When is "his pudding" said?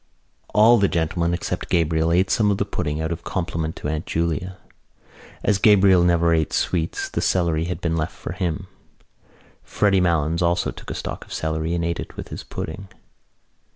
12.29-12.87